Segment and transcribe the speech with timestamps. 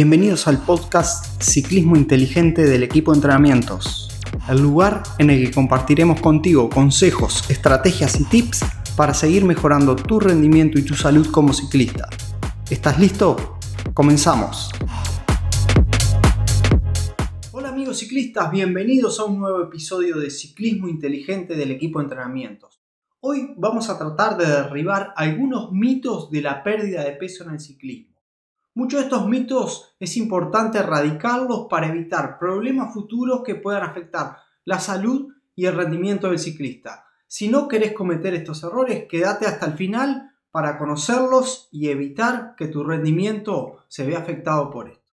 [0.00, 4.08] Bienvenidos al podcast Ciclismo Inteligente del equipo de entrenamientos,
[4.48, 8.60] el lugar en el que compartiremos contigo consejos, estrategias y tips
[8.96, 12.08] para seguir mejorando tu rendimiento y tu salud como ciclista.
[12.70, 13.58] ¿Estás listo?
[13.92, 14.70] Comenzamos.
[17.50, 22.80] Hola amigos ciclistas, bienvenidos a un nuevo episodio de Ciclismo Inteligente del equipo de entrenamientos.
[23.18, 27.58] Hoy vamos a tratar de derribar algunos mitos de la pérdida de peso en el
[27.58, 28.07] ciclismo.
[28.78, 34.78] Muchos de estos mitos es importante erradicarlos para evitar problemas futuros que puedan afectar la
[34.78, 37.04] salud y el rendimiento del ciclista.
[37.26, 42.68] Si no querés cometer estos errores, quédate hasta el final para conocerlos y evitar que
[42.68, 45.12] tu rendimiento se vea afectado por esto.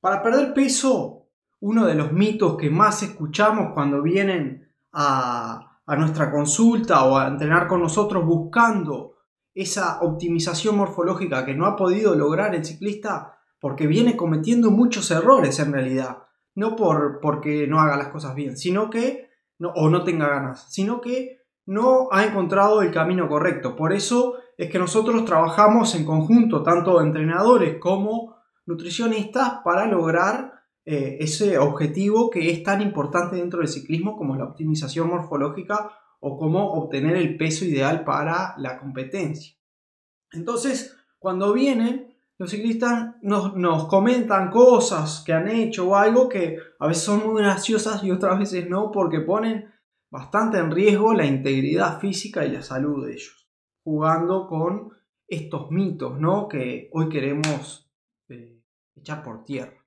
[0.00, 1.26] Para perder peso,
[1.58, 7.26] uno de los mitos que más escuchamos cuando vienen a, a nuestra consulta o a
[7.26, 9.13] entrenar con nosotros buscando
[9.54, 15.58] esa optimización morfológica que no ha podido lograr el ciclista porque viene cometiendo muchos errores
[15.60, 16.18] en realidad.
[16.54, 20.72] No por, porque no haga las cosas bien, sino que, no, o no tenga ganas,
[20.72, 23.74] sino que no ha encontrado el camino correcto.
[23.74, 28.36] Por eso es que nosotros trabajamos en conjunto, tanto entrenadores como
[28.66, 30.52] nutricionistas, para lograr
[30.84, 35.90] eh, ese objetivo que es tan importante dentro del ciclismo como la optimización morfológica
[36.26, 39.54] o cómo obtener el peso ideal para la competencia.
[40.32, 46.56] Entonces, cuando vienen, los ciclistas nos, nos, comentan cosas que han hecho o algo que
[46.80, 49.70] a veces son muy graciosas y otras veces no, porque ponen
[50.10, 53.46] bastante en riesgo la integridad física y la salud de ellos,
[53.82, 54.92] jugando con
[55.28, 56.48] estos mitos ¿no?
[56.48, 57.92] que hoy queremos
[58.30, 58.62] eh,
[58.96, 59.84] echar por tierra.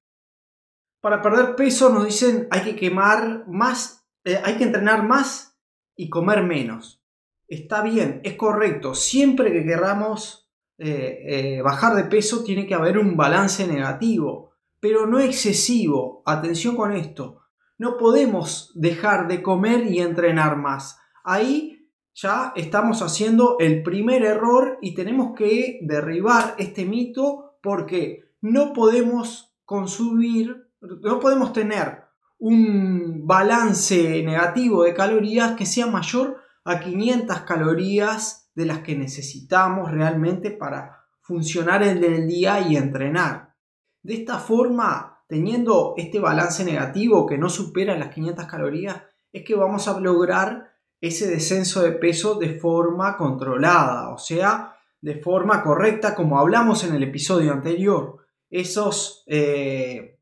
[1.02, 5.57] Para perder peso nos dicen hay que quemar más, eh, hay que entrenar más
[5.98, 7.04] y comer menos.
[7.48, 8.94] Está bien, es correcto.
[8.94, 15.08] Siempre que queramos eh, eh, bajar de peso tiene que haber un balance negativo, pero
[15.08, 16.22] no excesivo.
[16.26, 17.42] Atención con esto.
[17.78, 21.00] No podemos dejar de comer y entrenar más.
[21.24, 28.74] Ahí ya estamos haciendo el primer error y tenemos que derribar este mito porque no
[28.74, 32.07] podemos consumir, no podemos tener
[32.40, 39.92] un balance negativo de calorías que sea mayor a 500 calorías de las que necesitamos
[39.92, 43.56] realmente para funcionar en el día y entrenar.
[44.04, 49.56] De esta forma, teniendo este balance negativo que no supera las 500 calorías, es que
[49.56, 56.16] vamos a lograr ese descenso de peso de forma controlada, o sea, de forma correcta,
[56.16, 58.26] como hablamos en el episodio anterior.
[58.50, 60.20] Esos eh,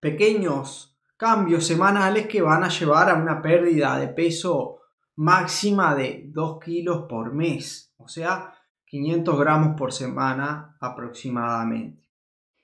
[0.00, 4.78] pequeños cambios semanales que van a llevar a una pérdida de peso
[5.16, 8.54] máxima de 2 kilos por mes, o sea,
[8.86, 12.08] 500 gramos por semana aproximadamente.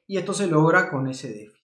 [0.06, 1.66] Y esto se logra con ese déficit.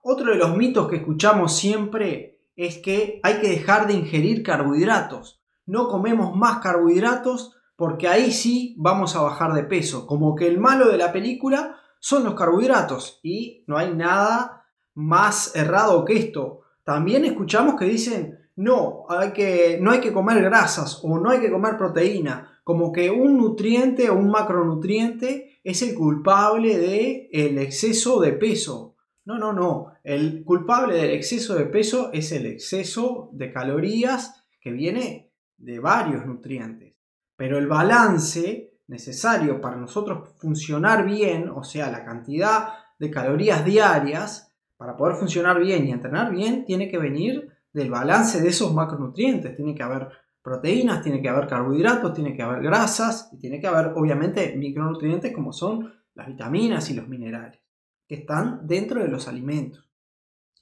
[0.00, 5.42] Otro de los mitos que escuchamos siempre es que hay que dejar de ingerir carbohidratos.
[5.66, 10.06] No comemos más carbohidratos porque ahí sí vamos a bajar de peso.
[10.06, 14.55] Como que el malo de la película son los carbohidratos y no hay nada
[14.96, 16.62] más errado que esto.
[16.82, 21.40] También escuchamos que dicen, no, hay que, no hay que comer grasas o no hay
[21.40, 27.58] que comer proteína, como que un nutriente o un macronutriente es el culpable del el
[27.58, 28.96] exceso de peso.
[29.24, 29.92] No, no, no.
[30.02, 36.24] El culpable del exceso de peso es el exceso de calorías que viene de varios
[36.26, 36.94] nutrientes.
[37.36, 42.68] Pero el balance necesario para nosotros funcionar bien, o sea, la cantidad
[42.98, 44.45] de calorías diarias,
[44.76, 49.54] para poder funcionar bien y entrenar bien, tiene que venir del balance de esos macronutrientes.
[49.56, 50.08] Tiene que haber
[50.42, 55.32] proteínas, tiene que haber carbohidratos, tiene que haber grasas y tiene que haber obviamente micronutrientes
[55.32, 57.60] como son las vitaminas y los minerales
[58.06, 59.90] que están dentro de los alimentos.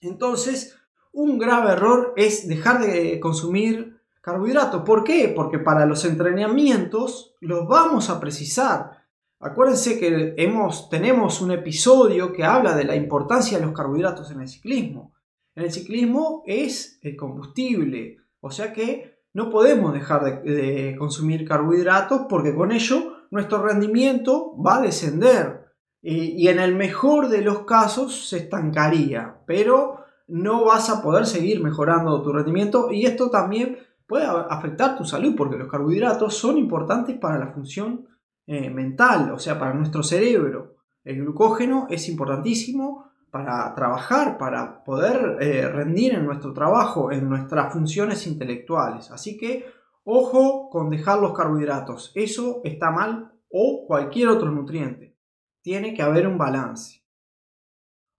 [0.01, 0.77] Entonces,
[1.13, 4.83] un grave error es dejar de consumir carbohidratos.
[4.83, 5.33] ¿Por qué?
[5.35, 9.04] Porque para los entrenamientos los vamos a precisar.
[9.41, 14.41] Acuérdense que hemos, tenemos un episodio que habla de la importancia de los carbohidratos en
[14.41, 15.15] el ciclismo.
[15.55, 22.23] En el ciclismo es el combustible, o sea que no podemos dejar de, consumir carbohidratos
[22.29, 25.67] porque con ello nuestro rendimiento va a descender
[26.01, 31.27] y, y en el mejor de los casos se estancaría, pero no vas a poder
[31.27, 36.59] seguir mejorando tu rendimiento y esto también puede afectar tu salud porque los carbohidratos son
[36.59, 38.07] importantes para la función
[38.47, 40.77] eh, mental, o sea, para nuestro cerebro.
[41.03, 47.73] El glucógeno es importantísimo para trabajar, para poder eh, rendir en nuestro trabajo, en nuestras
[47.73, 49.11] funciones intelectuales.
[49.11, 49.67] Así que
[50.05, 52.13] ojo con dejar los carbohidratos.
[52.15, 55.17] Eso está mal o cualquier otro nutriente.
[55.63, 57.03] Tiene que haber un balance.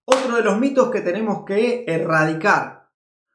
[0.05, 2.89] Otro de los mitos que tenemos que erradicar.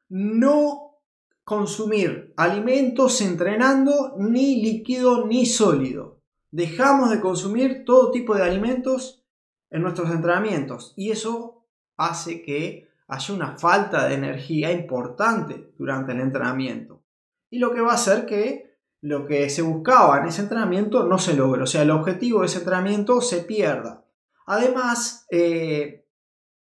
[0.09, 0.99] No
[1.43, 6.20] consumir alimentos entrenando ni líquido ni sólido.
[6.51, 9.23] Dejamos de consumir todo tipo de alimentos
[9.69, 11.65] en nuestros entrenamientos y eso
[11.97, 17.01] hace que haya una falta de energía importante durante el entrenamiento.
[17.49, 18.71] Y lo que va a hacer que
[19.01, 22.45] lo que se buscaba en ese entrenamiento no se logre, o sea, el objetivo de
[22.45, 24.05] ese entrenamiento se pierda.
[24.45, 26.05] Además, eh,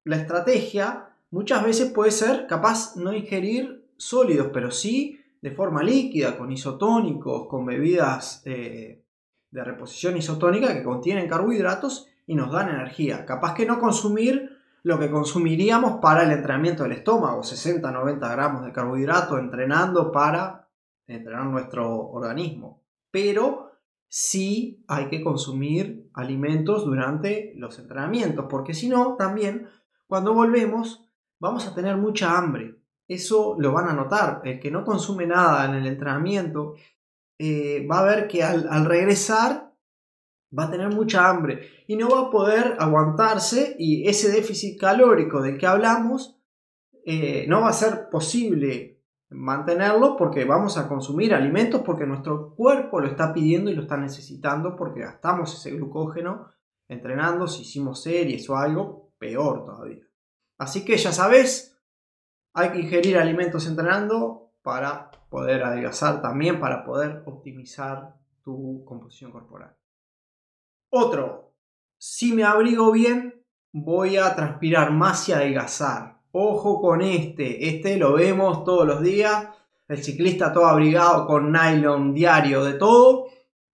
[0.03, 6.37] la estrategia muchas veces puede ser capaz no ingerir sólidos, pero sí de forma líquida,
[6.37, 9.03] con isotónicos, con bebidas eh,
[9.51, 13.25] de reposición isotónica que contienen carbohidratos y nos dan energía.
[13.25, 18.71] Capaz que no consumir lo que consumiríamos para el entrenamiento del estómago, 60-90 gramos de
[18.71, 20.67] carbohidrato entrenando para
[21.07, 22.83] entrenar nuestro organismo.
[23.11, 23.71] Pero
[24.07, 29.67] sí hay que consumir alimentos durante los entrenamientos, porque si no, también
[30.07, 31.05] cuando volvemos
[31.39, 32.75] vamos a tener mucha hambre.
[33.07, 34.41] Eso lo van a notar.
[34.43, 36.75] El que no consume nada en el entrenamiento
[37.39, 39.69] eh, va a ver que al regresar
[40.57, 45.41] va a tener mucha hambre y no va a poder aguantarse y ese déficit calórico
[45.41, 46.39] del que hablamos
[47.05, 52.99] eh, no va a ser posible mantenerlo porque vamos a consumir alimentos porque nuestro cuerpo
[52.99, 56.49] lo está pidiendo y lo está necesitando porque gastamos ese glucógeno
[56.87, 60.03] entrenando, si hicimos series o algo, peor todavía.
[60.57, 61.79] Así que ya sabes,
[62.53, 69.75] hay que ingerir alimentos entrenando para poder adelgazar también, para poder optimizar tu composición corporal.
[70.89, 71.53] Otro,
[71.97, 76.19] si me abrigo bien, voy a transpirar más y adelgazar.
[76.31, 79.49] Ojo con este, este lo vemos todos los días.
[79.87, 83.27] El ciclista todo abrigado con nylon diario de todo.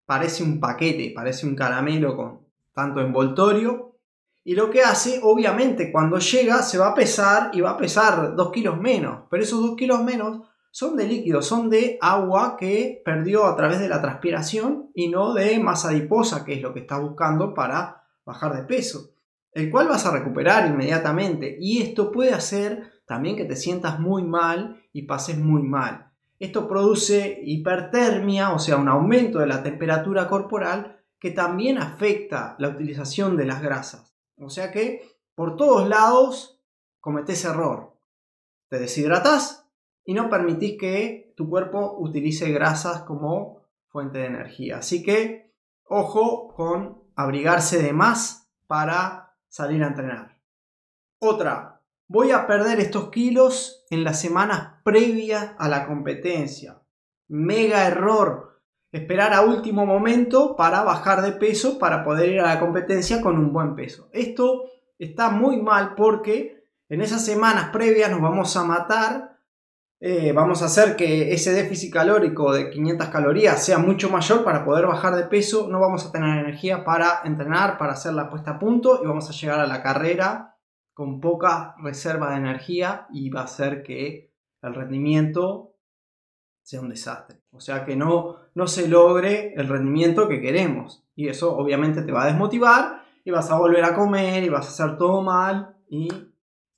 [0.06, 3.98] Parece un paquete, parece un caramelo con tanto envoltorio.
[4.44, 8.36] Y lo que hace, obviamente, cuando llega se va a pesar y va a pesar
[8.36, 9.24] 2 kilos menos.
[9.30, 13.80] Pero esos 2 kilos menos son de líquido, son de agua que perdió a través
[13.80, 18.04] de la transpiración y no de masa adiposa, que es lo que está buscando para
[18.25, 19.12] bajar de peso,
[19.54, 21.56] el cual vas a recuperar inmediatamente.
[21.62, 26.12] Y esto puede hacer también que te sientas muy mal y pases muy mal.
[26.39, 32.68] Esto produce hipertermia, o sea, un aumento de la temperatura corporal que también afecta la
[32.68, 34.13] utilización de las grasas.
[34.38, 36.60] O sea que por todos lados
[37.00, 37.94] cometes error.
[38.68, 39.65] Te deshidratas
[40.06, 44.78] y no permitís que tu cuerpo utilice grasas como fuente de energía.
[44.78, 45.52] Así que
[45.84, 50.38] ojo con abrigarse de más para salir a entrenar.
[51.19, 56.81] Otra, voy a perder estos kilos en las semanas previas a la competencia.
[57.28, 58.62] Mega error.
[58.92, 63.38] Esperar a último momento para bajar de peso para poder ir a la competencia con
[63.38, 64.07] un buen peso.
[64.13, 64.66] Esto
[65.00, 69.35] está muy mal porque en esas semanas previas nos vamos a matar
[70.07, 74.63] eh, vamos a hacer que ese déficit calórico de 500 calorías sea mucho mayor para
[74.63, 78.52] poder bajar de peso, no vamos a tener energía para entrenar, para hacer la puesta
[78.52, 80.60] a punto y vamos a llegar a la carrera
[80.94, 84.31] con poca reserva de energía y va a hacer que
[84.62, 85.74] el rendimiento
[86.62, 87.42] sea un desastre.
[87.50, 91.04] O sea que no, no se logre el rendimiento que queremos.
[91.16, 94.68] Y eso obviamente te va a desmotivar y vas a volver a comer y vas
[94.68, 95.78] a hacer todo mal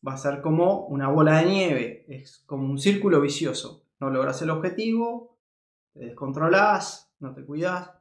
[0.06, 3.86] va a ser como una bola de nieve, es como un círculo vicioso.
[4.00, 5.38] No logras el objetivo,
[5.94, 7.92] te descontrolas, no te cuidas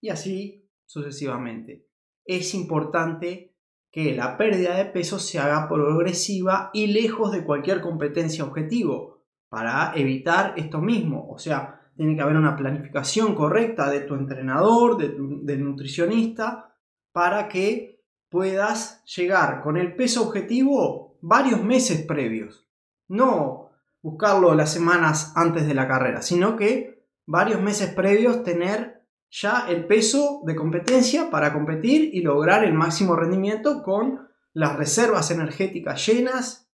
[0.00, 1.86] y así sucesivamente.
[2.24, 3.54] Es importante
[3.90, 9.92] que la pérdida de peso se haga progresiva y lejos de cualquier competencia objetivo para
[9.94, 11.30] evitar esto mismo.
[11.30, 16.74] O sea, tiene que haber una planificación correcta de tu entrenador, del nutricionista,
[17.12, 22.68] para que puedas llegar con el peso objetivo varios meses previos.
[23.08, 23.70] No
[24.02, 29.86] buscarlo las semanas antes de la carrera, sino que varios meses previos tener ya el
[29.86, 36.70] peso de competencia para competir y lograr el máximo rendimiento con las reservas energéticas llenas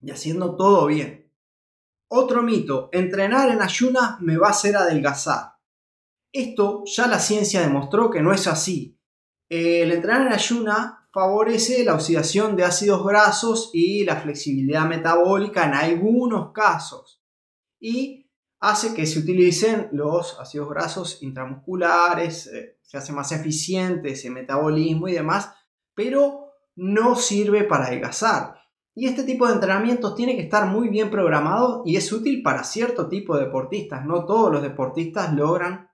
[0.00, 1.30] y haciendo todo bien.
[2.08, 5.56] Otro mito, entrenar en ayunas me va a hacer adelgazar.
[6.32, 8.98] Esto ya la ciencia demostró que no es así.
[9.50, 15.74] El entrenar en ayuna favorece la oxidación de ácidos grasos y la flexibilidad metabólica en
[15.74, 17.22] algunos casos.
[17.78, 18.28] Y
[18.58, 25.06] hace que se utilicen los ácidos grasos intramusculares, eh, se hace más eficiente ese metabolismo
[25.06, 25.54] y demás,
[25.94, 28.56] pero no sirve para adelgazar.
[28.96, 32.64] Y este tipo de entrenamientos tiene que estar muy bien programado y es útil para
[32.64, 34.04] cierto tipo de deportistas.
[34.04, 35.90] No todos los deportistas logran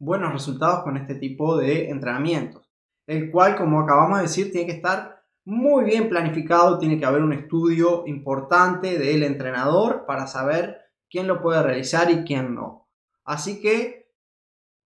[0.00, 2.63] buenos resultados con este tipo de entrenamientos
[3.06, 7.22] el cual, como acabamos de decir, tiene que estar muy bien planificado, tiene que haber
[7.22, 10.80] un estudio importante del entrenador para saber
[11.10, 12.88] quién lo puede realizar y quién no.
[13.24, 14.10] Así que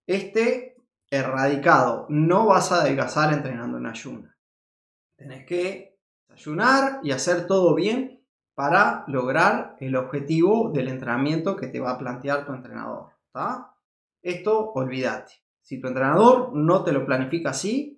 [0.07, 0.77] este
[1.11, 4.37] erradicado, no vas a adelgazar entrenando en ayuna.
[5.17, 11.81] Tenés que ayunar y hacer todo bien para lograr el objetivo del entrenamiento que te
[11.81, 13.13] va a plantear tu entrenador.
[14.23, 15.33] Esto olvídate.
[15.61, 17.96] Si tu entrenador no te lo planifica así,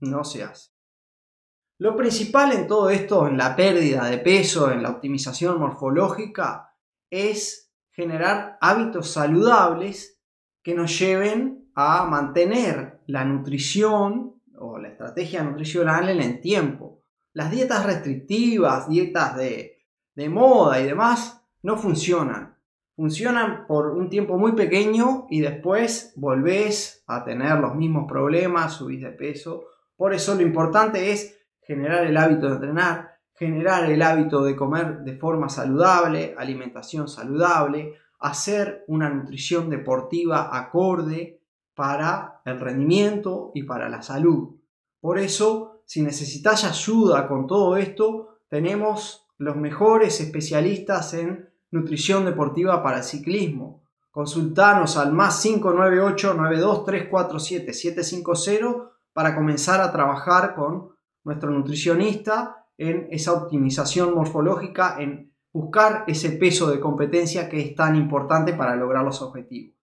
[0.00, 0.70] no se hace.
[1.78, 6.74] Lo principal en todo esto, en la pérdida de peso, en la optimización morfológica,
[7.10, 10.22] es generar hábitos saludables
[10.62, 17.02] que nos lleven a mantener la nutrición o la estrategia nutricional en el tiempo.
[17.34, 19.84] Las dietas restrictivas, dietas de,
[20.14, 22.56] de moda y demás, no funcionan.
[22.96, 29.02] Funcionan por un tiempo muy pequeño y después volvés a tener los mismos problemas, subís
[29.02, 29.66] de peso.
[29.96, 35.00] Por eso lo importante es generar el hábito de entrenar, generar el hábito de comer
[35.00, 41.40] de forma saludable, alimentación saludable, hacer una nutrición deportiva acorde
[41.74, 44.56] para el rendimiento y para la salud.
[45.00, 52.82] Por eso, si necesitas ayuda con todo esto, tenemos los mejores especialistas en nutrición deportiva
[52.82, 53.82] para el ciclismo.
[54.10, 60.90] Consultanos al más 598 92347 750 para comenzar a trabajar con
[61.24, 67.96] nuestro nutricionista en esa optimización morfológica, en buscar ese peso de competencia que es tan
[67.96, 69.74] importante para lograr los objetivos.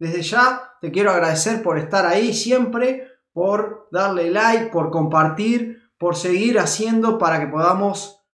[0.00, 6.16] Desde ya te quiero agradecer por estar ahí siempre, por darle like, por compartir, por
[6.16, 8.26] seguir haciendo para que podamos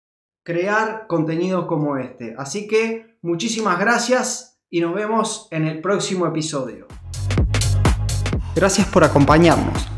[0.42, 2.34] crear contenido como este.
[2.38, 6.86] Así que muchísimas gracias y nos vemos en el próximo episodio.
[8.54, 9.97] Gracias por acompañarnos.